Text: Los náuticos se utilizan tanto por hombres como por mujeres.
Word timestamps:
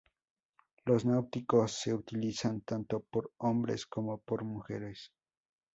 Los 0.83 1.05
náuticos 1.05 1.73
se 1.73 1.93
utilizan 1.93 2.61
tanto 2.61 3.01
por 3.01 3.33
hombres 3.37 3.85
como 3.85 4.17
por 4.17 4.43
mujeres. 4.43 5.11